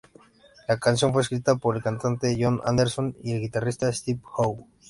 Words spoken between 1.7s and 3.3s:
el cantante Jon Anderson